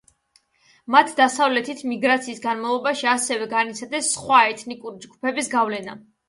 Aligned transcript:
მათ 0.93 1.11
დასავლეთით 1.17 1.83
მიგრაციის 1.91 2.41
განმავლობაში 2.45 3.11
ასევე 3.11 3.49
განიცადეს 3.53 4.09
სხვა 4.17 4.41
ეთნიკური 4.55 5.05
ჯგუფების 5.05 5.53
გავლენა. 5.55 5.97